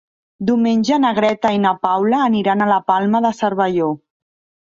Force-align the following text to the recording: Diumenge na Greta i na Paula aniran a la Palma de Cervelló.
Diumenge 0.49 0.97
na 1.01 1.11
Greta 1.19 1.51
i 1.55 1.59
na 1.65 1.73
Paula 1.87 2.21
aniran 2.29 2.65
a 2.65 2.69
la 2.73 2.79
Palma 2.93 3.23
de 3.27 3.33
Cervelló. 3.41 3.91